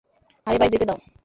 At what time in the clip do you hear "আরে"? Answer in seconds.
0.47-0.57